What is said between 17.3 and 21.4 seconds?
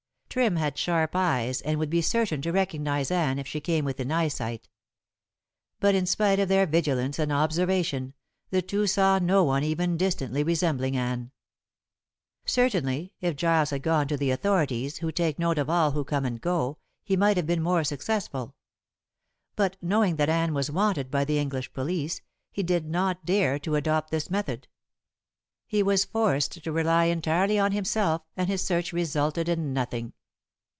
have been more successful. But knowing that Anne was wanted by the